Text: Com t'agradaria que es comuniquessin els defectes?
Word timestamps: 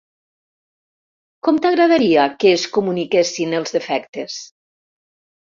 Com 1.47 1.59
t'agradaria 1.65 2.23
que 2.45 2.55
es 2.55 2.65
comuniquessin 2.79 3.55
els 3.59 3.77
defectes? 3.79 4.39